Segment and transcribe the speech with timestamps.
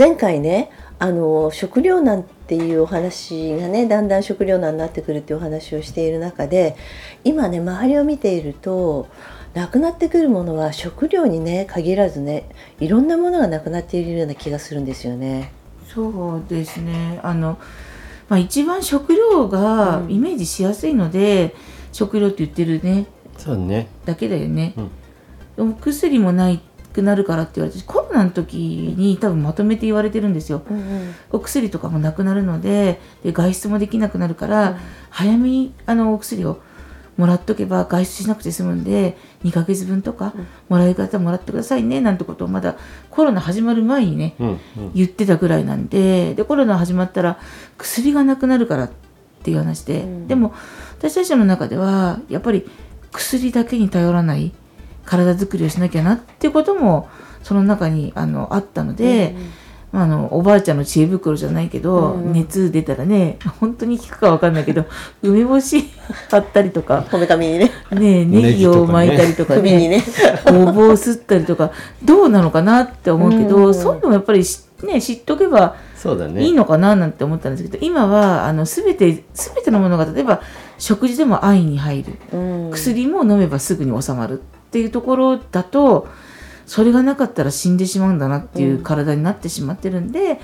[0.00, 6.74] 前回ねあの食糧難っていうお話がねだんだん食糧難になってくるっていうお話をしている中で
[7.22, 9.08] 今ね周りを見ていると
[9.52, 12.48] なくなってくるものは食料にね限らずね
[12.78, 15.52] いろんなものがなくなっているような気がするんですよね。
[15.86, 17.58] そうですねあの、
[18.30, 21.50] まあ、一番食料がイメージしやすいので、うん、
[21.92, 23.04] 食料って言ってるね
[23.36, 24.72] そうねだけだよね。
[24.78, 24.90] うん、
[25.56, 28.56] でも薬もないくなるからって言われてコロナの時
[28.96, 34.76] に多分まとめて言われてるんですよ、うんうん、お薬とかもなくなるのでで外出もできなくなるから、うん、
[35.10, 36.60] 早めにあのお薬を
[37.16, 40.32] もらっとけば外出しなくて済むんで2ヶ月分とか
[40.68, 42.76] もらい方もらってくださいねなんてことをまだ
[43.10, 44.58] コロナ始まる前にね、うんうん、
[44.94, 47.38] 言ってたぐらいなんででコロナ始まったら
[47.76, 48.90] 薬がなくなるからっ
[49.42, 50.54] ていう話で、うん、でも
[50.98, 52.66] 私たちの中ではやっぱり
[53.12, 54.52] 薬だけに頼らない
[55.10, 57.08] 体づくりをしなきゃなっていうことも
[57.42, 59.34] その中にあのあったので、
[59.92, 64.84] うん、あのおばあちゃんの知恵袋じゃないけど、うん、熱出たらね本当に効くか分かんないけど
[65.22, 65.90] 梅干し
[66.30, 67.72] 貼ったりとかこめかみにね。
[67.90, 70.04] ねネギを巻いたりとかねね。
[70.46, 71.72] ごぼうすったりとか
[72.04, 74.44] どうなのかなって思うけど、うん、そういうのもやっぱり
[74.84, 75.74] ね知っとけば
[76.38, 80.40] いいのかななんて思ったんですけど、今はあの全て全てのものが例えば
[80.78, 84.40] 食事でも愛に入る、薬も飲めばすぐに収まる
[84.70, 86.06] っていうところだと
[86.64, 90.40] それがなかったら死んでしまうんだなっていう体になってしまってるんで、だ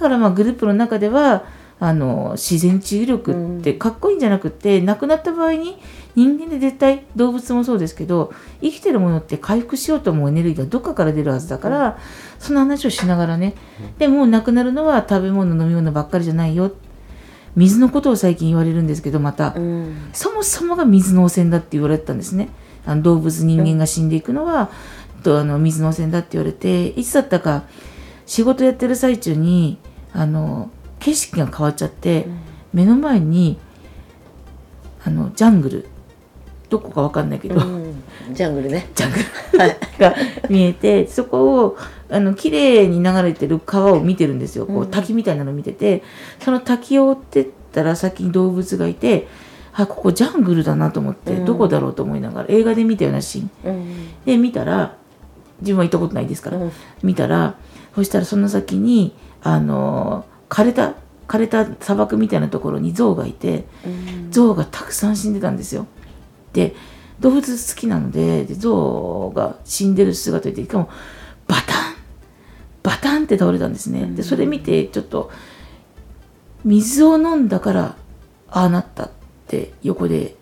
[0.00, 1.44] からまあグループの中では
[1.78, 5.78] あの自然治癒力ってかっこいいんじゃなくて、亡くなった場合に
[6.14, 8.32] 人間で絶対動物もそうですけど
[8.62, 11.98] 生きてるものって回復しようと思うエネルギーがどっかから出るはずだから、
[12.38, 13.52] その話をしながらね、
[13.98, 16.72] でも亡くなるのは食べ物飲み物ばっかりじゃないよ。
[17.54, 19.54] 水のことを最近言われるんですけどまた、
[20.14, 22.48] そもそもが水の汚染だって言われてたんですね。
[22.86, 24.70] あの動物人間が死んでいくのは、
[25.22, 27.64] とあの水の汚染だって言われていつだったか
[28.26, 29.78] 仕事やってる最中に
[30.12, 30.70] あの
[31.00, 32.38] 景色が変わっちゃって、うん、
[32.72, 33.58] 目の前に
[35.04, 35.88] あのジャングル。
[36.68, 38.02] どこか分かんないけど、うん、
[38.32, 38.88] ジャングルね。
[38.92, 39.18] ジャング
[39.52, 40.16] ル、はい、が
[40.48, 41.78] 見えてそこを
[42.10, 44.66] あの綺麗に流れてる川を見てるんですよ。
[44.66, 46.02] こう滝みたいなの見てて
[46.40, 49.28] その滝を追ってったら先に動物がいて
[49.78, 54.96] あここジャングルだなと思って、うん、どこだろうと思いながら映画で見たようなシーン、うん、で見たら
[55.60, 56.72] 自分は行ったことないですから、うん、
[57.02, 57.56] 見たら
[57.94, 60.94] そしたらその先にあの枯れた
[61.28, 63.64] 枯れた砂漠みたいなところに象がいて、
[64.30, 65.88] 象がたくさん死んでたんですよ。
[66.52, 66.76] で
[67.18, 70.88] 動物好きなのでで象が死んでる姿でしかも
[71.48, 71.96] バタン
[72.84, 74.06] バタンって倒れたんですね。
[74.06, 75.32] でそれ見てちょっと
[76.64, 77.96] 水を飲んだから
[78.48, 79.10] ああなった
[79.46, 80.34] って横で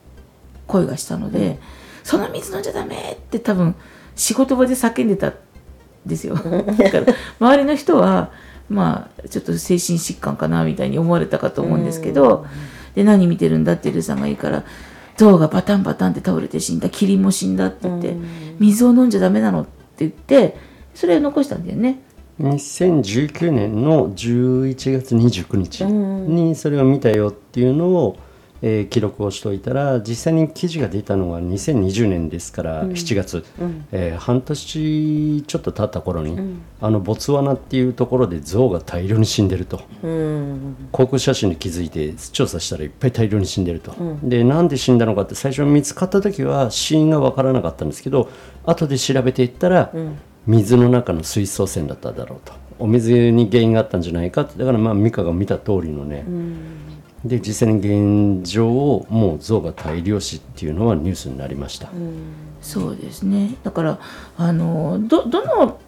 [0.66, 1.58] 声がしたので、うん、
[2.02, 3.74] その水飲んじゃダメって多分
[4.16, 5.34] 仕事場で叫んでたん
[6.06, 6.34] ですよ。
[6.78, 8.30] だから周りの人は
[8.68, 12.46] まあちょっと精神疾患かなみたいに思われたかと思うんですけど、
[12.94, 14.64] で何見てるんだってルーさんがいいから
[15.16, 18.16] 象がバタンバタンって倒れて死んだキリンも死んだって言って、
[18.58, 20.56] 水を飲んじゃダメなのって言って
[20.94, 22.00] それを残したんだよね。
[22.40, 28.16] 2019年の11月29日にそれを見たよっていうのを
[28.66, 48.30] えー、記録をしておいたら実際に記事が出たのは2020年ですから、うん、7月、うん、えー、半年ちょっと経った頃に、うん、あのボツワナっていうところで象が大量に死んでると、うん、航空写真に気づいて調査したらいっぱい大量に死んでると、でなんで死んだのかって最初見つかった時は死因が分からなかったんですけど
[48.64, 49.92] 後で調べていったら、
[50.46, 52.54] 水の中の水素汚染だっただろうと。
[52.78, 54.58] お水に原因があったんじゃないかって。
[54.58, 56.24] だからまあ美香が見た通りのね、
[57.24, 61.88] で実際に現状をもう象が大量死っていうのはニュースになりました。
[62.60, 63.98] そうですねだから
[64.36, 65.78] あのどどの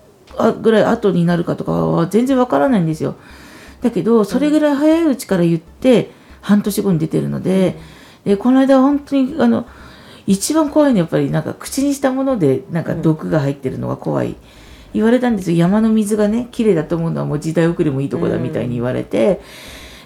[0.60, 3.16] ぐらい後になるかとかは全然わからないんですよ。
[3.82, 6.10] だけどそれぐらい早いうちから言って
[6.40, 7.76] 半年後に出てるので
[8.24, 9.66] でこの間本当にあの
[10.26, 14.36] 一番怖いのはやっぱりなんか口にしたものでなんか毒が入ってるのが怖い。
[14.94, 19.42] 言われたんですよ山の水がね綺麗だと思うのはもう時代遅れもいいとこだみたいに言われて、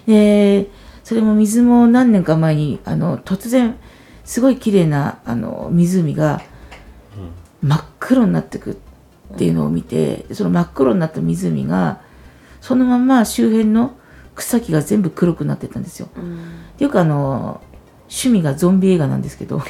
[0.05, 0.67] で
[1.11, 3.75] それも水も何年か前にあの突然
[4.23, 6.41] すごい綺麗なあな湖が
[7.61, 8.79] 真っ黒になってく
[9.33, 11.99] っていうのを見てその真っ黒になった湖が
[12.61, 13.97] そのまま周辺の
[14.35, 16.07] 草木が全部黒くなってたんですよ。
[16.15, 16.35] うん、
[16.75, 17.59] っていうかあの
[18.03, 19.61] 趣味がゾンビ映画なんですけど、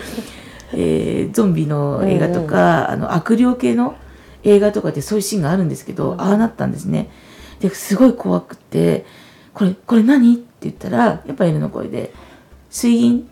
[0.72, 3.94] えー、ゾンビの映画とか、うん、あの悪霊系の
[4.42, 7.10] 映画とかでそういうシーンがあるんですけど、うん、ああなったんですね。
[7.60, 9.04] ですごい怖くて
[9.58, 12.12] 「これこれ何?」って言ったらやっぱ犬の声で
[12.70, 13.26] 「水銀」って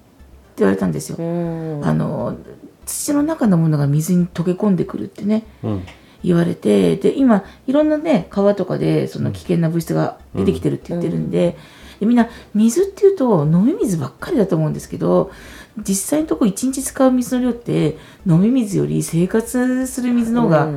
[0.58, 1.16] 言われたんですよ。
[1.18, 2.36] あの
[2.84, 5.82] 土の中のものが水に溶け込んでくるってね、うん、
[6.22, 11.56] 言われてで今いろんなね川とかでその危険な物質が出てきてるって言ってるんで
[11.94, 15.32] うん、でみんな水っていうと飲み水ばっかりだと思うんですけど
[15.78, 20.68] 実際のとこ1日使う水の量って飲み水より生活する水の方が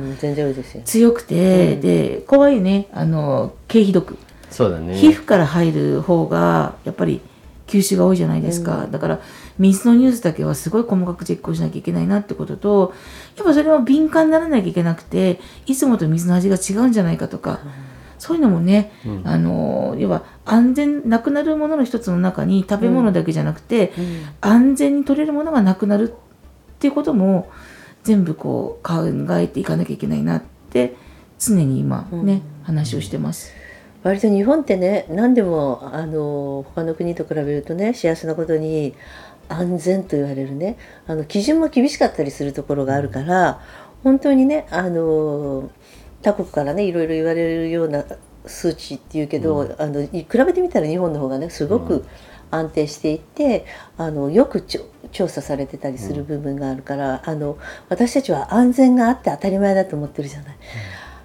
[0.84, 2.88] 強くて、うん、で怖いね。
[2.92, 4.18] あの経皮毒
[4.50, 4.96] そうだね。
[4.96, 7.20] 皮膚から入る方がやっぱり
[7.70, 9.20] 吸収が多いじゃないですか、うん、だから
[9.58, 12.92] 水のニュースだけはすごい細かくチェックをしなきゃいけないなってことと
[13.36, 17.70] やっぱそれも敏感にならなきゃいけなくていつもと水の味が違うんじゃないかとか、うん、
[18.18, 23.92] そういうのもね、うん、あの要は安全なくなるものの一つの中に食べ物だけじゃなくて、
[24.40, 26.14] 安全に取れるものがなくなるっ
[26.80, 27.52] ていうことも
[28.02, 29.04] 全部こう考
[29.38, 30.96] えていかなきゃいけないなって
[31.38, 33.59] 常に今ね、話をしてます。
[34.02, 38.94] 割と日本ってね何でもあの他の国と比べるとね幸せなことに
[39.48, 43.60] 安全と言われるねあの基準も厳しかったりするところがあるから
[44.02, 45.70] 本当にねあの
[46.22, 48.04] 他国からねいろいろ言われるような
[48.46, 52.06] 数値っていうけど、うん、あの比べてみたら日本の方がねすごく
[52.50, 53.64] 安定していて、
[53.96, 54.62] あのよく
[55.12, 57.58] 調査されてたりする部分があるから、あの
[57.88, 60.56] 私たちは安全があって当たり前だと思ってるじゃない。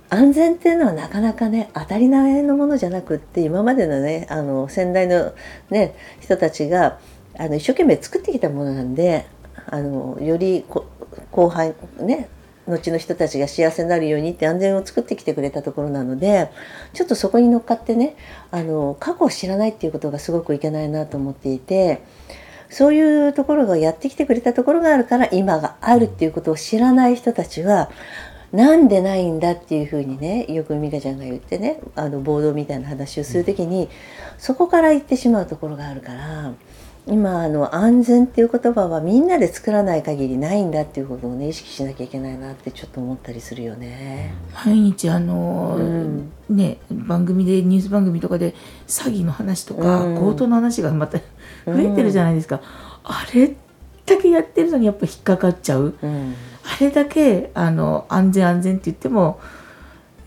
[0.09, 5.33] 安全っていうのはなかなかね当たり前のものじゃなくって今までのねあの先代の、
[5.69, 6.99] ね、人たちが
[7.37, 9.25] あの一生懸命作ってきたものなんで
[9.67, 10.63] あのより
[11.31, 12.29] 後輩ね
[12.67, 16.49] 後の人たちが幸せになるようにって安全を作ってきてくれたところなので
[16.93, 18.15] ちょっとそこに乗っかってね
[18.51, 22.01] あの過去を知らないっていうことがすごくいけないなと思っていて
[22.69, 27.91] そういうところがやってきてくれたところがあるから今があるっていうことを知らない人たちは
[28.55, 33.89] なんでないんだっていうふうにねよく美香ちゃんが言ってねあの暴動みたいな話をする時に、
[34.37, 36.53] そこから言ってしまうところがあるから
[37.07, 44.33] 今あの安全っていう言葉はみんなで作らない限りないんだっていうことをね意識しなきゃいけないなってちょっと思ったりするよね。
[44.65, 48.55] 毎日あの、うん、ね番組でニュース番組とかで
[48.87, 51.19] 詐欺の話とか、うん、強盗の話がまた
[51.67, 52.55] 増えてるじゃないですか。
[52.55, 52.61] うん、
[53.03, 53.55] あれ
[54.07, 55.93] だけやってるのにやっぱ引っかかっちゃう。
[56.65, 59.39] あれだけあの安全安全って言っても、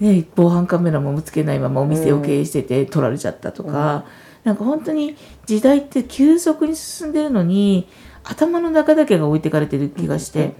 [0.00, 4.04] ね、防犯カメラもつけないままお店を経営してて取られちゃったとか。
[4.44, 5.14] なんか本当に
[5.44, 7.86] 時代って急速に進んでるのに
[8.24, 10.54] 頭の中だけが置いてかれてる気がして、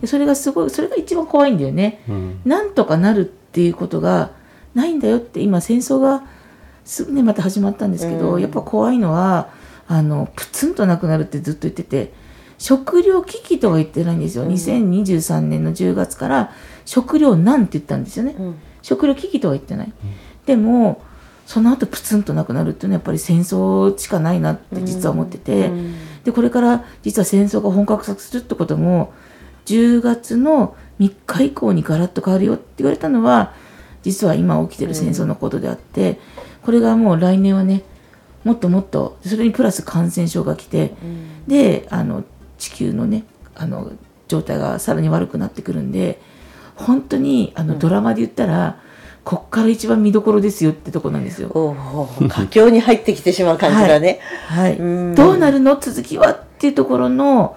[0.00, 4.30] でそれがすごいそれが一番怖いんだよね、うん、なんとかなるっていうことが
[4.74, 6.24] ないんだよって今戦争が
[6.84, 9.50] すぐねまた始まったんですけど、うん、やっぱ怖いのは
[9.86, 12.12] あのプツンとなくなるってずっと言ってて
[12.64, 16.52] 食料危機とは言ってないんですよ、うん、2023年の10月から
[16.86, 19.92] 食料難って言ったんですよね、うん、食料危機とは言ってない、
[20.46, 21.02] でも
[21.44, 25.94] その後プツンとなくなるっていうのはやっぱり戦争しかないなって実は思ってて、うん、
[26.24, 29.12] でこれから実は戦争が本格化するってことも
[29.66, 33.52] 10月の3日以降にガラッと変わるよって言われたのは
[34.00, 36.18] 実は今起きてる戦争のことであって、
[36.62, 37.82] これがもう来年はね
[38.42, 42.24] もっともっとそれにプラス感染症が来て、うん、であの
[42.64, 43.92] 地球のねあの
[44.28, 46.20] 状態がさらに悪くなってくるんで
[46.76, 48.80] 本当にあのドラマで言ったら、
[49.22, 51.50] こっから一番見どころですよってとこなんですよ。
[52.28, 54.18] 佳境に入ってきてしまう感じだね。
[54.48, 54.78] はい。
[54.78, 55.78] はい、どうなるの？
[55.78, 57.56] 続きはっていうところの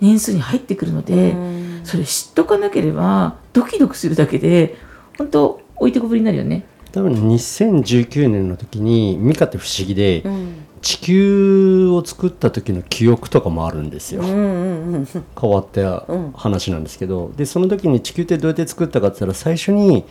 [0.00, 1.34] 年数に入ってくるので、
[1.82, 4.76] それ知っとかなければドキドキするだけで
[5.18, 6.66] 本当置いてこぼりになるよね。
[6.92, 15.06] 多分2019年の時にミカって不思議で、うん、地球を作った時の記憶とかもあるんですよ、うんうんうん、
[15.40, 20.04] 変わった話なんですけど、でその時に地球ってどうやって作ったかって言ったら最初に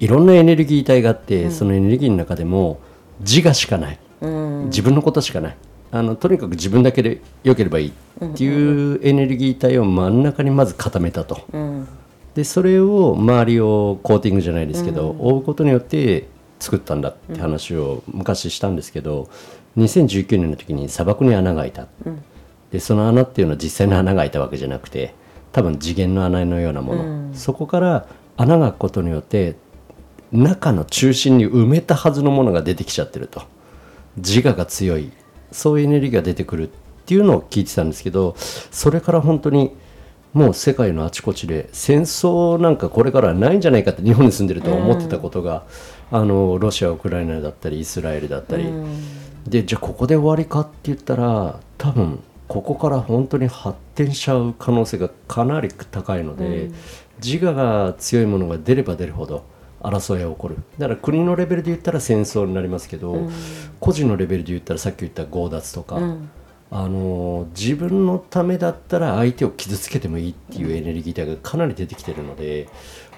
[0.00, 2.80] いろんなエネルギー体があって、うん、そのエネルギーの中でも
[3.20, 5.56] 自我しかない、うん、自分のことしかない。
[5.92, 11.40] あのとにかく自分だけで良ければいいっていうエネルギー体を真ん中にまず固めたと。
[12.34, 16.26] でそれを周りをコーティングじゃないですけど、覆うことによって
[16.58, 19.28] 作ったんだって話を昔したんですけど、
[19.76, 21.86] 2019年の時に砂漠に穴が開いた、
[22.70, 25.14] でその穴っていうのは実際の穴が開いたわけじゃなくて
[25.52, 28.06] 多分次元の穴のようなもの、そこから
[28.36, 29.56] 穴が開くことによって
[30.32, 33.42] 中の中心に埋めたはずのものが出てきちゃってると。
[34.16, 35.12] 自我が強い。
[35.52, 36.72] そういうエネルギーが出てくるっ
[37.06, 39.76] ていうのを聞いてたんですけどそれから本当に
[40.32, 45.64] もう世界のあちこちで戦争なんかこれからはないんじゃないかって日本に住んでると思ってたことが、
[46.10, 48.64] あのロシアウクライナだったりイスラエルだったり、
[49.46, 56.70] でじゃあここで終わりかって言ったら多分ここから本当に発展しちゃう可能性がかなり高いので、
[57.24, 59.44] 自我が強いものが出れば出るほど
[59.80, 60.56] 争いが起こる。
[60.78, 63.28] だから国のレベルで言ったら戦争になりますけど、
[63.80, 65.98] 個人のレベルで言ったらさっき言った強奪とか、
[66.70, 72.68] あの自分のためだったら相手を傷つけてもいいっていうエネルギー体がかなり出てきてるので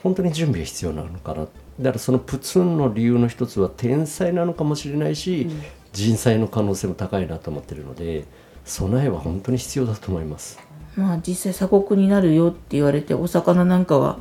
[0.03, 1.47] 本当に準備が必要なのかな。
[1.81, 5.63] だからそのプツンの理由の一つは天才なのかもしれないし、うん、
[5.99, 8.25] 人災の可能性も高いなと思ってるので
[8.65, 10.61] 備えは本当に必要だと思います。
[10.97, 14.19] まあ実際鎖国になるよって言われてお魚なんかは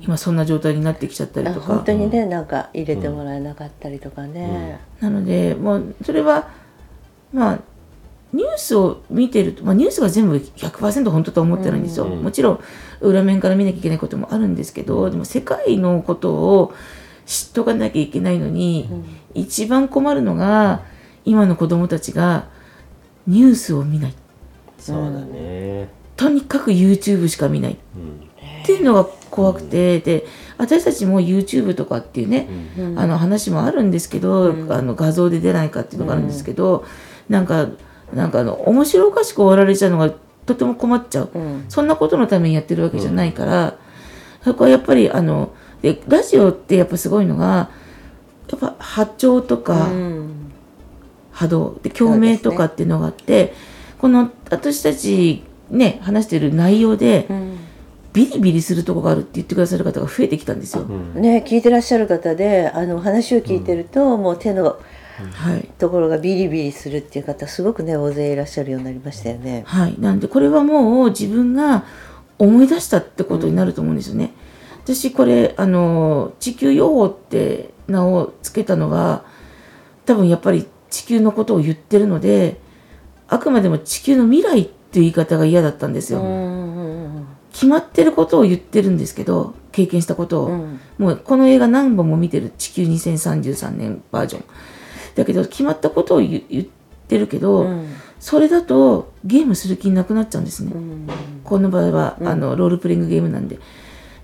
[0.00, 6.48] 今そんな状態になってきちゃったりとか、うん、本当にねなんか入れてもらえなかったりとかね、うん、なのでもうそれは
[7.32, 7.58] まあ
[8.32, 12.60] ニュースを見てると、まあ、ニュースが全部100%本当とは思ってないんですよ、うん、もちろん
[13.00, 16.74] 裏面から見なきゃいけないこともあるんですけどでも世界のことを
[17.26, 20.82] 知っとかなきゃいけないのに、うん、一番困るのが
[21.24, 22.46] 今の子供たちが
[23.26, 24.14] ニュースを見ない。
[24.78, 25.88] そうだね。
[26.16, 27.76] とにかく YouTube しか見ない、っ
[28.66, 30.26] ていうのが怖くて、で
[30.58, 32.48] 私たちも YouTube とかっていうね、
[32.96, 36.84] あの話もあるんですけど、あの画像で出ないかっていうのがあるんですけど、
[37.28, 37.68] なんか
[38.12, 40.12] なんかあの面白おかしく終わられちゃうのが
[40.46, 43.72] とても困っちゃう、うん、そんなことのためにやってるわけじゃないから、うん、
[44.44, 47.70] そこはやっぱりあのでラジオってやっぱすごいのが
[48.50, 49.88] やっぱ波長とか、
[51.32, 53.54] 波動で共鳴とかっていうのがあって、ね、
[53.98, 57.26] この私たちね話してる内容で、
[58.12, 60.84] ビリビリするとこがあるって言ってくださる方が増えてきたんですよ。
[60.84, 64.78] ね聞いてらっしゃる方であの話を聞いてると、もう手の
[65.34, 69.62] はい、ところがビリビリするっていう方すごくね大勢いらっしゃるようになりましたよね。
[69.66, 71.84] はい、なんでこれはもう自分が
[72.38, 74.32] 思い出したってことになると思うんですよね。
[74.86, 79.24] うん、私これあの地球予報って名を付けたのは
[80.06, 82.60] 多分やっぱり地球のことを言ってるので
[83.26, 86.22] あくまでも地球の未来っていう言い方が嫌だったんですよ。
[87.50, 94.44] 決まってることを言ってるんですけど経験したことを、うん、もうこの映画何本も見てる地球2033年バージョン。
[95.14, 96.64] だけど決まったことを言っ
[97.08, 101.08] てるけど、うん、それだとゲームする気なくなっちゃうんですね、うん、
[101.44, 103.58] この場合は、あのロールプレイングゲームなんで。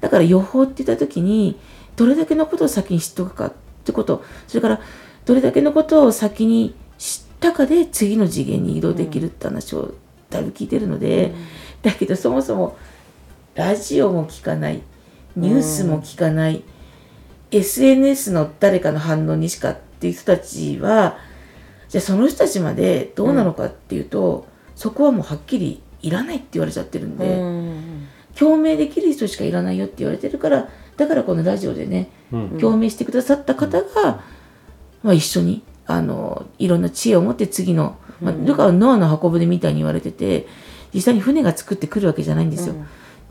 [0.00, 1.58] だから予報って言った時に
[1.96, 3.52] どれだけのことを先に知っとくかっ
[3.84, 4.22] てこと。
[4.46, 4.80] それから
[5.28, 9.92] どれだけのことを先に知ったかで次の次元に移動できるって話を
[10.30, 11.34] だいぶ聞いてるので、
[11.82, 12.78] だけどそもそも
[13.54, 14.80] ラジオも聞かない
[15.36, 16.64] ニュースも聞かない、
[17.50, 21.18] SNS の誰かの反応にしかっていう人たちは
[21.90, 34.22] じゃあその人たちまでどうなのかっていうと、うん、そこはもうはっきりいらないって言われちゃってるんで、うん、共鳴できる人しかいらないよって言われてるからだからこのラジオでね、うん、共鳴してくださった方が、
[35.02, 40.46] まあ、一緒にあのいろんな知恵を持って次の、まあ、ルカはノアの箱舟みたいに言われてて
[40.92, 42.74] 実際に船が作ってくるわけじゃないんですよ。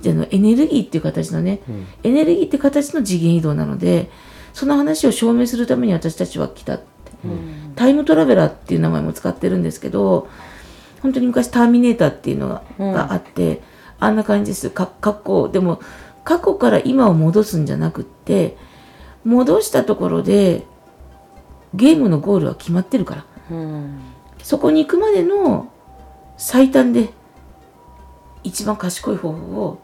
[0.01, 1.59] じゃあエネルギーっていう形のね、
[2.03, 4.11] エネルギーって形の次元移動なので
[4.53, 6.83] その話を証明するために私たちは来たって、
[7.25, 10.27] うん、タイムトラベラーっていう名前も使ってるんですけど
[11.01, 13.61] 本当に昔ターミネーターっていうのがうん、があって
[13.99, 14.69] あんな感じです。
[14.69, 15.81] 過去でも
[16.23, 18.57] 過去から今を戻すんじゃなくって
[19.23, 20.63] 戻したところで
[21.73, 23.99] ゲームのゴールは決まってるから、うん、
[24.41, 25.71] そこに行くまでの
[26.37, 27.09] 最短で
[28.43, 29.81] 一番賢い方法を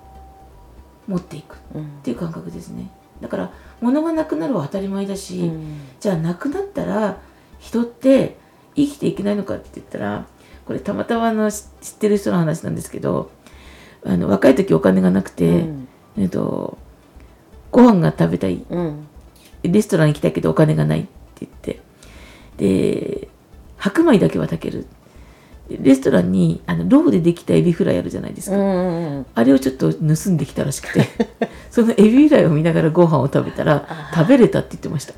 [1.08, 1.58] 持っていくっ
[2.04, 2.90] ていう感覚ですね。
[3.22, 7.18] だから物がなくなるは当たり前だし、うん、じゃあなくなったら
[7.60, 8.38] 人って
[8.75, 10.25] 生きていけないのかって言ったら
[10.66, 11.63] これたまたまの知っ
[12.00, 13.32] てる人の話なんですけど
[14.06, 15.88] あの若い時お金がなくて、うん、
[16.18, 16.78] えっと、
[17.72, 19.08] ご飯が食べたい、うん、
[19.63, 21.08] レストラン行きたいけどお金がない
[21.45, 21.79] って。
[22.57, 23.27] 言ってで
[23.77, 24.88] 白米だけは炊ける。
[25.69, 28.55] レストランにあの蝋でできたエビフライあるじゃないですか、
[29.33, 31.07] あれをちょっと盗んできたらしくて。
[31.71, 35.13] そのエビフライを見ながらご飯を食べたら食べれたって言ってました。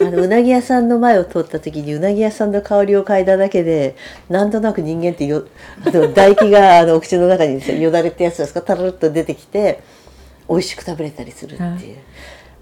[0.00, 3.96] あのうなぎ屋さんの前を通った時にうなぎ屋さんの香りを嗅いだだけで
[4.28, 5.46] なんとなく人間ってよ
[5.84, 9.82] あの唾液があのお口の中によだれってやつですかタルッと出てきて
[10.48, 11.82] 美味しく食べれたりするっていう、はい、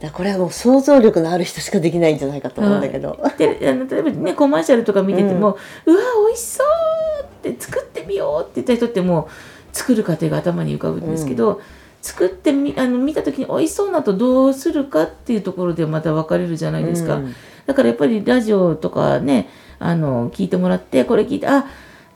[0.04, 9.28] だこれはもう想像力のある人しかできないんじゃないかと思うんだけど、はい、であの例えばねコマーシャルとか見てても、うん、うわ美味しそうって作ってみようって言った人っても
[9.72, 11.62] う作る過程が頭に浮かぶんですけど、うん、
[12.02, 17.34] 作ってみあの見た時に美味しそうなとどうするかっていうところでまた分かれるじゃないですか、うん、
[17.66, 21.66] だからやっぱりラジオとかねあの聞いてもらってこれ聞いてあ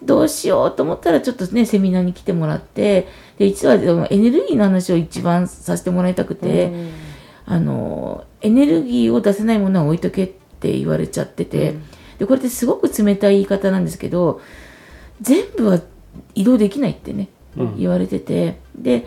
[0.02, 3.78] どうしようと思ったらちょっとねセミナーに来てもらってで実はエ
[4.16, 6.90] ネルギーの話を一番させてもらいたくて、うん、
[7.50, 11.82] あのエネルギーを出せないものは置いとけって言われちゃってて、うん、
[12.18, 14.42] でこれってすごく冷たい言い方なんですけど
[15.22, 15.80] 全部は
[16.34, 19.06] 移動できないってね、うん、言われててで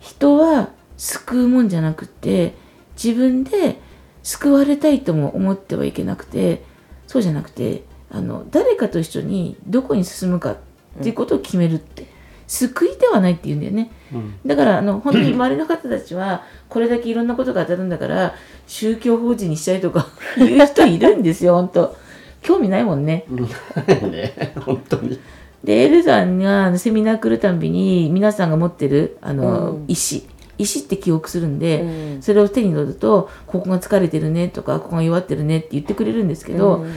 [0.00, 2.54] 人は救うもんじゃなくて
[3.00, 3.78] 自分で
[4.24, 6.64] 救われたいとも思ってはいけなくて
[7.06, 10.58] そうじゃなくてあの誰かと一緒にどこに進むかっ
[11.02, 12.08] ていうことを決めるって、うん、
[12.48, 18.34] 救いではないって言うんだよね、うん、だからあの本当に 周りの方たちはこれだけいろんなことが当たるんだから
[18.66, 20.08] 宗教法人にしたいとか
[20.38, 21.96] 言う人いるんですよ本当。
[22.42, 23.24] 興味ないもんね。
[23.28, 25.18] ね本当に。
[25.64, 36.94] でエルさんがセミナー来るたんびに皆さんが持ってるあの、うん、石石って記憶するんで、うん、それを手に取るとここが疲れてるねとかここが弱ってるねって言ってくれるんですけど、うん、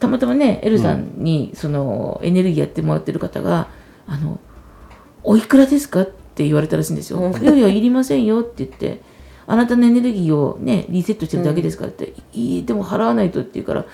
[0.00, 3.68] たまたまねエルさんにそのエネルギーやってもらってる方が
[4.06, 4.40] 「あの
[5.22, 7.30] おいくらですか?」って言われたらしいんですよ。
[7.40, 9.00] いやいやいりませんよって言って
[9.46, 13.84] あなたのエネルギーをねリセットしてるだけですからって、いいでも払わないとって言うから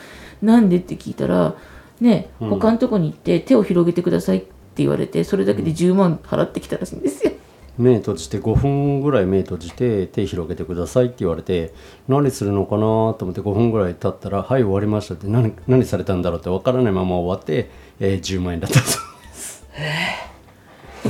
[0.41, 1.57] なんでって聞いたら
[2.01, 7.33] ね、他のとこに行って手を広げてくださいって言われてそれだけで10万払ってきたらしいんですよ。
[7.79, 11.73] 目閉じて5分ぐらい目閉じて手広げてくださいって言われて
[12.09, 19.67] 何するのかなと思って5分ぐらい経ったら「はい終わりました」って何何されたんだろうって分からないまま終わって、えー、10万円だったそうです。
[19.75, 19.79] だ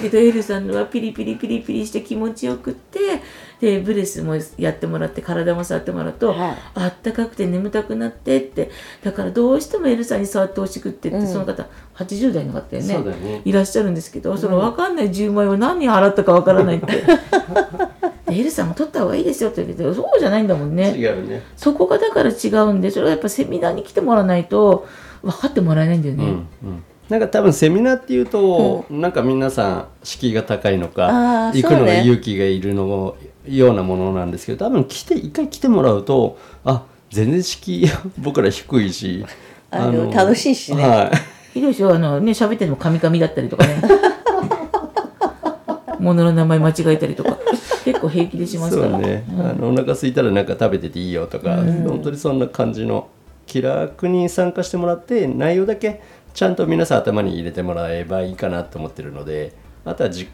[0.00, 3.20] けどエルさんのはピリピリピリピリして気持ちよくって
[3.60, 8.70] でブレスもやってもらって体も触ってもらうと、はい、あったかくて眠たくなってって
[9.02, 17.04] だからどうしてもエルさんに触ってほしくってって、うん、その方80代の方でね、ね、いらっしゃるんですけど、その分かんない10万円を何人払ったか分からないって。
[18.32, 20.94] エルさんも取った方がいいですよって言ってそうじゃないんだもんね。
[20.96, 21.42] 違うね。
[21.56, 24.86] そこがだから違うんでそれはやっぱセミナーに来てもらわないと
[25.22, 26.24] 分かってもらえないんだよね。
[26.24, 39.26] うんうんなんか多分セミナーっていうと、うん、なんか皆さん敷居が高いのか行くのが勇気がいるのようなものなんですけど多分来て一回来てもらうとあ全然敷居 僕ら低いし
[39.72, 40.88] あの楽しいしね。
[40.88, 41.16] はい、
[41.54, 43.82] ひどいでしょあのね喋っててもカミカミだったりとかね。
[45.98, 47.36] 物の名前間違えたりとか。
[47.84, 48.92] 結構平気でしますから。
[48.92, 53.08] そうね、うん、あのお腹空いたらなんか食べてていいよとか、うん、本当にそんな感じの
[53.50, 56.00] 気楽に参加してもらって内容だけ
[56.34, 59.52] ちゃんと皆さん頭に入れてもらえばいいかなと思ってるので
[59.84, 60.28] あとは自己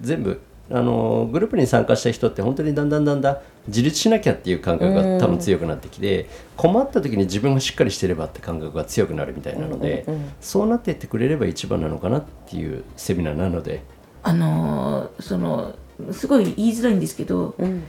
[0.00, 0.40] 全部
[0.72, 10.06] あのグループに参加した人って本当にだんだんだんだん自立しなきゃっていう感覚が多分強くなってきて困った時に自分がしっかりしてればって感覚が強くなるみたいなので
[10.40, 13.82] そうなっていってくれれば一番なのかなっていうセミナーなので。
[14.22, 15.74] あのその
[16.12, 17.84] すごい言いづらいんですけど、うん、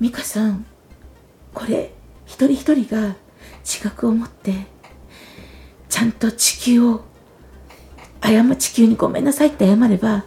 [0.00, 0.66] 美香さん
[1.54, 1.92] これ
[2.24, 3.16] 一人一人が
[3.64, 4.66] 自覚を持って
[5.88, 7.04] ちゃんと地球を
[8.22, 10.24] 謝地球にごめんなさいって謝れば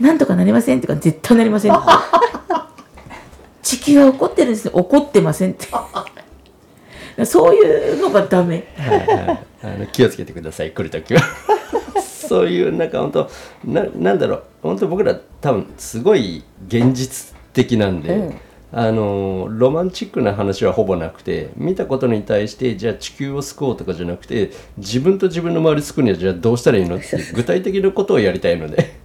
[0.00, 1.72] なんとかなりませんってか絶対なりません
[3.62, 5.68] 地球は怒ってるんです怒ってませんって。
[7.24, 10.72] そういうのがダメ、はいはい、あの気をつけてください。
[10.72, 11.20] 来る時は。
[12.02, 13.30] そういうなんか本当
[13.64, 14.42] ななんだろう。
[14.62, 18.34] 本当僕ら多分すごい現実的なんで、うん
[18.76, 29.04] あのロマンチックな話はほぼなくて見たことに対してじゃあ地球を救おうとかじゃなくて自分と自分の周り救うにはじゃあどうしたらいいのって 具体的なことをやりたいので。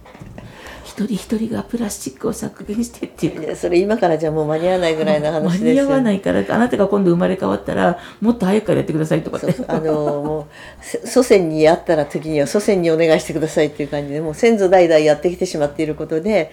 [0.82, 3.42] 一人一人がプラスチックを削減してっていう。
[3.42, 10.48] いやそれ今からじゃもう間に合わないぐらいの話です間に合わないからあなたが今度生まれ変わったらもっと早くからやってくださいとかって あのも
[11.04, 16.50] う祖先に会ったら時には祖先にお願いしてくださいっていう感じでもう先祖代々やってきてしまっていることで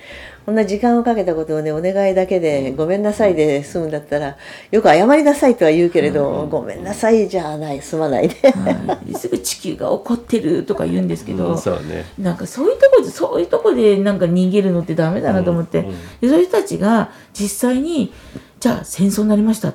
[0.47, 4.38] こんな時間をかけたことをねお願いだけでごめんなさいで済むんだったら
[4.71, 18.13] よく謝りなさいとは言うけれど、うん、ごめんなさいじゃない済まないで、はい、すぐ地球が怒ってるとか言うんですけど、うん、そうね、なんかそういうとこでそういうとこでなんか逃げるのってダメだなと思って、うん、でそういう人たちが実際に
[18.62, 19.73] じゃあ戦争になりました、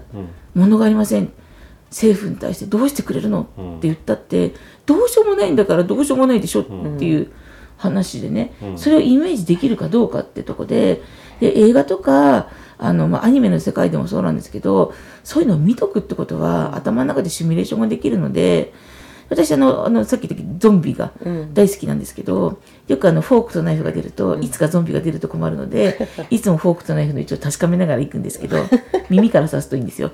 [0.54, 1.30] 物がありません。
[1.90, 3.44] 政府に対してどうしてくれるの、っ
[3.82, 4.54] て言ったって
[4.86, 7.30] どうしようもないんだからどうしようもないでしょっていう。
[7.82, 11.02] 話でね、うん、それをイメージできるかどうかってとこで。
[11.40, 18.72] で映画とかあの、まあ、アニメの世界でもそうなんですけどそういうのを見とくってことは頭の中でシミュレーションができるので
[19.32, 21.54] 私あのあのさっき言ったゾンビがうん。
[21.54, 28.58] 大好きなんですけど、よくあのフォークとナイフが出ると、いつかゾンビが出ると困るので、 いつもフォークとナイフの位置を確かめながら行くんですけど、
[29.08, 30.12] 耳から刺すといいんですよ。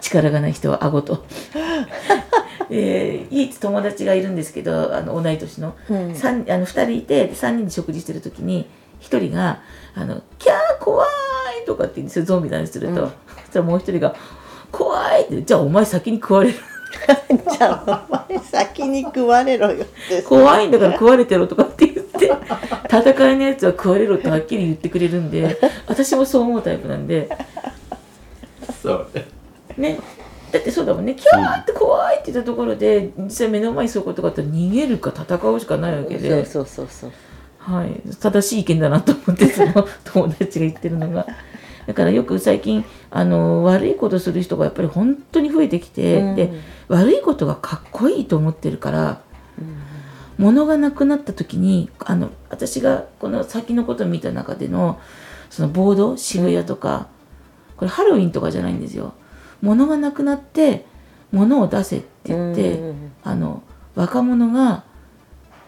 [0.00, 1.24] 力がない人は顎と。
[2.74, 6.14] えー、唯一友達がいるんですけど、あの同い年の、うん。
[6.14, 8.66] 三あの2人いて、で3人で食事してる時に、
[9.02, 9.60] 1人が、
[9.94, 13.02] あの、キャー怖いとかって言うんですよ、ゾンビなんすると。
[13.02, 13.08] うん。
[13.08, 13.14] そし
[13.52, 14.14] たらもう1人が、
[14.70, 16.58] 怖いって、じゃあお前先に食われる。
[17.58, 20.22] じゃあお前先に食われろよって。
[20.22, 22.32] 怖いんだから食われてろとかって言って
[22.88, 27.28] 戦いのやつは食われろってはっきり言ってくれるんで私もそう思うタイプなんで。
[28.82, 29.08] そう。
[29.78, 29.98] ね
[30.52, 31.14] だってそうだもんね。
[31.14, 37.12] キャーって怖いって言ったところで実際目の前にそういうことがあったら逃げるか戦うしかないわけで、そうそうそうそう。
[37.58, 41.26] はい、正しい意見だなと思って その友達が言ってるのが。
[41.84, 46.36] だからよく最近あの悪いことする人がやっぱり本当に増えてきて、うん。
[46.36, 46.52] で
[46.88, 49.20] 悪いことがかっこいいと思ってるから
[50.38, 55.00] 物がなくなった時にあの私がこの先のことを見た中での
[55.50, 57.08] そのボード渋谷とか、
[57.76, 59.12] これハロウィンとかじゃないんですよ
[59.62, 60.84] 物がなくなって
[61.30, 63.62] 物を出せって言って、うんあの
[63.94, 64.84] 若者が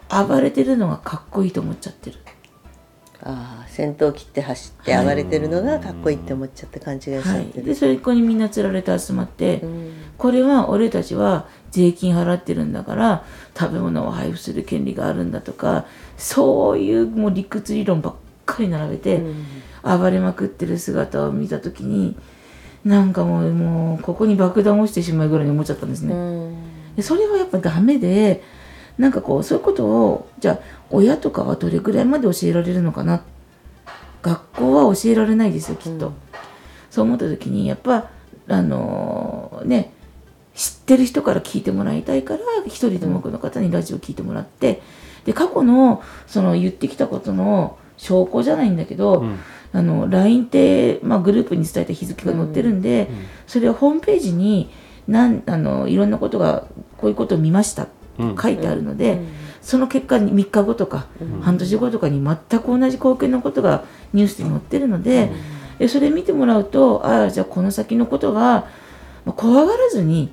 [0.09, 2.17] 暴れてるのがかっこいいと思っちゃってる。
[3.21, 9.93] ああ戦闘機って走って暴れてるのがかっこいいって思っちゃって勘違いしちゃはい、ってる、でそれここにみんなつられて集まって、うん。
[10.17, 13.25] これは俺たちは税金払ってるんだから
[13.57, 15.85] 食べ物を配布する権利があるんだとか
[16.17, 19.21] そういうもう理屈理論ばっかり並べて、
[19.83, 22.15] 暴れまくってる姿を見た時に
[22.85, 26.13] なんかもうもうここに爆弾を落ちてしまうぐらいに思っちゃったんですね。
[26.13, 26.55] うん。
[26.95, 28.43] でそれはやっぱダメで
[28.99, 30.59] なんかこうそういうことをじゃあ
[30.91, 33.23] 親とかはどれくらいまで教えられるのかな。
[34.21, 36.13] 学校は教えられないですよきっと、うん。
[36.89, 38.09] そう思った時にやっぱ
[38.47, 39.91] あのーね
[40.55, 44.81] 知ってる人から聞いてもらいたいから一人でも多くの方にラジオ聞いてもらって
[45.25, 49.39] で過去のその言ってきたことの証拠じゃないんだけど、うん
[49.75, 53.09] あの LINE って、まあ、グループに伝えた日付が載ってるんで、
[53.45, 54.69] それをホームページに
[55.05, 56.65] なんあのいろんなことが
[56.97, 58.37] こういうことを見ましたうん。
[58.41, 59.19] 書いてあるので、
[59.61, 61.07] その結果に3日後とか、
[61.41, 63.83] 半年後とかに全く同じ光景のことが
[64.13, 65.31] ニュースに載ってるので,、
[65.77, 68.39] でそれ見てもらうとああじゃあこの先のことが、
[69.25, 70.31] まあ怖がらずに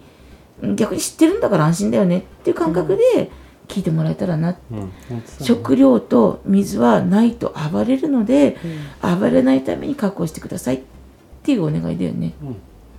[0.76, 3.33] 逆に知ってるんだから安心だよねっていう感覚で
[3.68, 4.92] 聞いてもらえたらな、うん
[5.40, 8.57] 食料と水はないと暴れるので、
[9.01, 10.81] 暴れないために確保してくださいっ
[11.42, 12.35] ていうお願いだよね。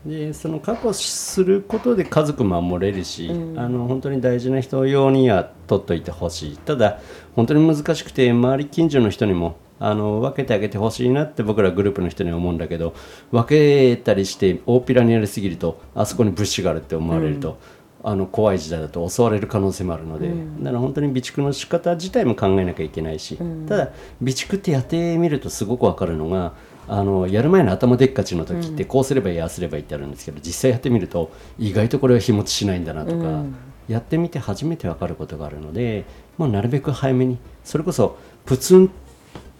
[0.05, 3.59] でその確保することで家族守れるし、うん。
[3.59, 6.57] あの本当に大事な人用には取っといてほしい。
[6.57, 6.99] ただ
[7.35, 12.93] 本当に難しくて周り近所の人にもあの分けてあげてほしいなって僕らグループの人には思うんだけど
[13.31, 17.57] 分けたりして大っぴらにやりすぎるとあそこに物資があるって思われると、
[18.05, 23.37] あの怖い時代だと襲われる可能性もあるので、だから本当に備蓄の仕方自体も考えなきゃいけないし、
[23.67, 26.53] ただ備蓄ってやってみるとすごく分かるのが
[26.87, 33.55] あのやる前の頭でっかちの時ってこうすればいいああすればいいってあるんですけど実際やってみると意外とこれは日持ちしないんだなとか、うん。
[33.87, 36.05] やってみて初めて分かることがあるので
[36.37, 38.89] もうなるべく早めにそれこそプツン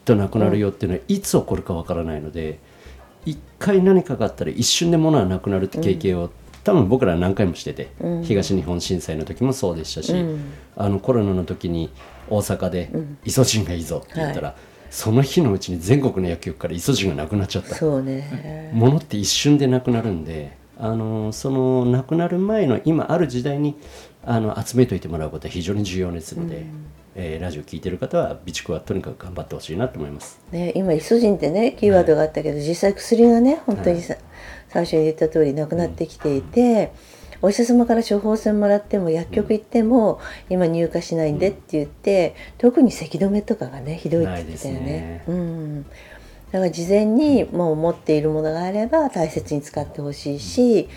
[0.06, 2.60] となくなるよっていうのはいつ起こるか分からないので
[3.26, 6.30] 一回何かがあったら一瞬で物はなくなるって経験を、
[6.64, 8.24] 多分僕らは何回もしてて、うん。
[8.24, 10.40] 東日本震災の時もそうでしたし、うん。
[10.76, 11.92] あのコロナの時に
[12.30, 12.90] 大阪で
[13.26, 14.56] 「イソジンがいいぞ」って言ったら、
[14.90, 17.76] その日のうちに全国の薬局からイソジンがなくなっちゃった。
[17.76, 18.72] そうね。
[18.74, 23.76] ものって一瞬でなくなるんで、あのそのなくなる前の今ある時代に
[24.26, 26.66] あの集めといてもらうことは非常に重要ですので、
[27.16, 30.40] えーラジオ聞いてる方は備蓄はとにかく頑張ってほしいなと思います。
[30.52, 34.16] ね、今イソジンってねキーワードがあったけど、実際薬がね本当にさ、
[34.74, 36.92] 最初に言った通りなくなってきていて、
[37.44, 45.24] お医者様から処方箋もらっても薬局行っても、今入荷しないんでって言って、特に咳止めとかがねひどいって言ってたよね。
[45.28, 45.90] うん、だ
[46.54, 50.90] から事前にもう持っているものがあれば大切に使ってほしいし、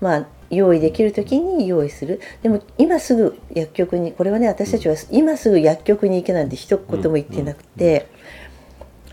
[0.00, 2.20] まあ用意できる時に用意する。
[2.42, 8.08] でも今すぐ薬局にこれはね私たちは今すぐ薬局に行けなんて一言も言ってなくて。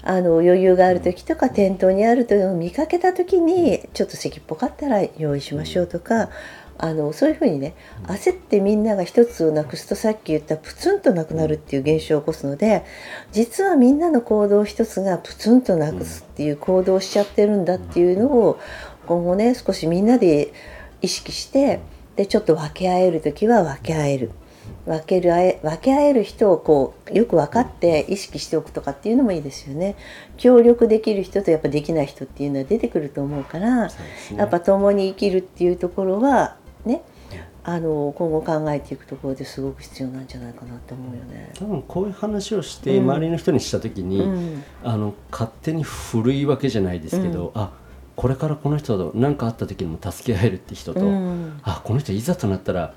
[0.09, 6.29] あの余裕がある時とか店頭にあるというのを見かけた時にちょっと咳っぽかったら用意しましょうとか
[6.77, 12.85] あのそういうふうにね焦ってみんなが一つをなくすとさっき言ったプツンとなくなるっていう現象を起こすので
[13.33, 18.61] 実はみんなの行動一つがプツンとなくすっていう行動をしちゃってるんだっていうのを
[19.07, 20.53] 今後ね少しみんなで
[21.01, 21.81] 意識して
[22.15, 24.31] でちょっと分け合える時は分け合える。
[24.85, 29.95] 分けるあえ分け合える人をこうよく分かって意識しておくとかっていうのもいいですよね。
[30.37, 33.91] 協力できる人とやっぱできない人っていうのは出てくると思うから、ね。
[34.35, 37.01] やっぱ共に生きるっていうところはね
[37.63, 41.51] あの今後考えていくところですごく必要なんじゃないかなって思うよね。
[41.53, 47.71] 多分こういう話をして周りの人にした時に、うん、あの勝手に古いわけじゃないですけど、うん、あ
[48.15, 52.93] これからこの人と何かあった時にも助け合えるって人と、うん、あこの人いざとなったら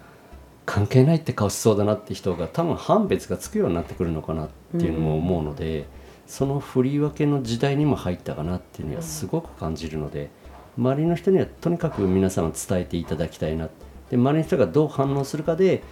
[0.71, 5.87] 関係ないって顔しそうだなって人が多分判別がつくようになってくるのかなっていうのも思うので、
[6.29, 10.31] その振り分けの時代にも入ったかなっていうのはすごく感じるので、
[10.79, 13.69] 周りの人にはとにかく皆さん伝えていただきたいな
[14.11, 15.83] で周りの人がどう反応するかで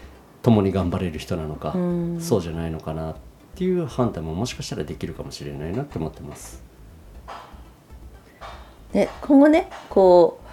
[0.43, 3.17] 共に頑張れる人なのか、うそうじゃないのかなっ
[3.57, 6.63] ていう判断ももしかしたらできるかもしれないなって思ってます。
[8.93, 10.48] ね、今後ねこう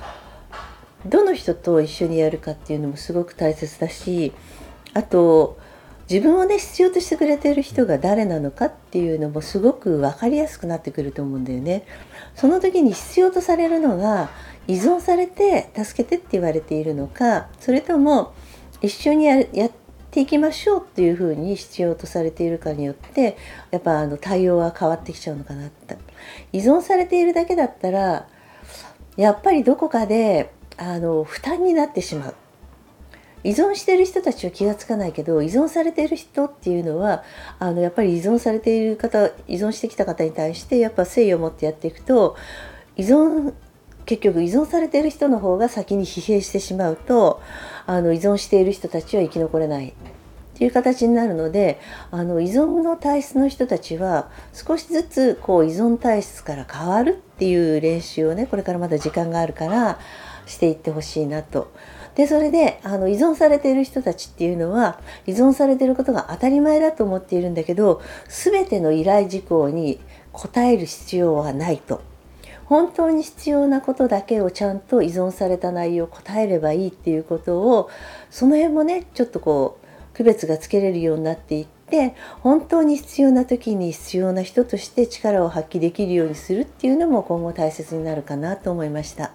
[1.05, 4.33] どの人と一緒にやるかっていうのもすごく大切だし
[4.93, 5.57] あと
[6.09, 11.83] 自分をね必要としてくれている人が誰なのかっていうのもすごく分かりやすくなってくると思うんだよね。
[12.35, 14.29] その時に必要とされるのが
[14.67, 18.33] 依存されて助けてって言われているのかそれとも
[18.81, 19.71] 一緒にやっ
[20.11, 23.37] ていきましょうっていうふうに必要とされているかによって
[23.71, 25.97] やっぱあの対応は変わってきちゃうのかなって
[26.51, 28.27] 依存されているだけだったら
[29.17, 32.35] やっぱりどこかであの負担になってしまう。
[33.43, 37.23] 依存してる人たちは気が付かないけど依存されている人っていうのは
[37.59, 42.35] あのやっぱり依存されている方依存してきた方に対してやっぱ誠意を持ってやっていくと
[42.97, 43.53] 依存
[44.07, 47.39] 結局依存されている人の方が先に疲弊してしまうと
[47.85, 49.89] あの依存している人たちは生き残れない。
[50.55, 59.99] っていう形になるのであの依存の体質の人たちは少しずつこう依存体質から変わるっていう練習をねこれからまだ時間があるから
[60.45, 61.71] していってほしいなと。
[62.15, 69.99] でそれであの依存されている人たちっていうのは依存されていることが当たり前だと思っているんだけど全ての依頼事項に
[70.31, 72.01] 応える必要はないと。
[72.65, 77.91] 本当に必要なことだけをちゃんと依存された内容を答えればいいっていうことを
[78.31, 89.31] その辺もねちょっとこう区別がつけれるようになっていって本当に必要な時に必要な人として力を発揮できるようにするっていうのも今後大切になるかなと思いました。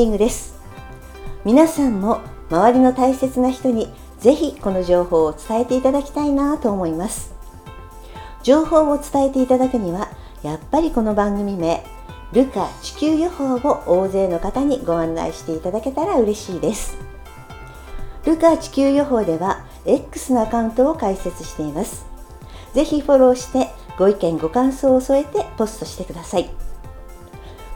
[0.00, 0.54] ディングです。
[1.44, 7.34] 皆さんも周りの大切な人にぜひこの情報を伝えていただきたいなと思います。
[8.42, 10.08] 情報を伝えていただくには
[10.42, 11.84] やっぱりこの番組名
[12.32, 16.96] ルカ地球予報を大勢の方にご案内していただけたら嬉しいです。
[18.24, 22.06] ルカ地球予報では X のアカウントを開設しています。
[22.72, 26.69] ぜひフォローしてご意見ご感想を添えてポストしてください。